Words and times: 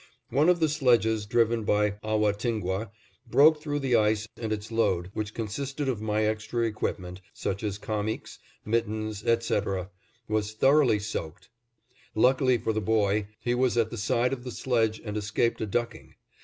One 0.31 0.49
of 0.49 0.59
the 0.59 0.67
sledges, 0.67 1.27
driven 1.27 1.63
by 1.63 1.91
Ahwatingwah, 2.03 2.89
broke 3.29 3.61
through 3.61 3.77
the 3.77 3.95
ice 3.95 4.27
and 4.35 4.51
its 4.51 4.71
load, 4.71 5.11
which 5.13 5.35
consisted 5.35 5.87
of 5.87 6.01
my 6.01 6.23
extra 6.25 6.63
equipment, 6.65 7.21
such 7.35 7.61
as 7.63 7.77
kamiks, 7.77 8.39
mittens, 8.65 9.23
etc., 9.23 9.91
was 10.27 10.53
thoroughly 10.53 10.97
soaked. 10.97 11.49
Luckily 12.15 12.57
for 12.57 12.73
the 12.73 12.81
boy, 12.81 13.27
he 13.41 13.53
was 13.53 13.77
at 13.77 13.91
the 13.91 13.95
side 13.97 14.33
of 14.33 14.43
the 14.43 14.49
sledge 14.49 14.99
and 15.05 15.15
escaped 15.17 15.61
a 15.61 15.67
ducking. 15.67 16.15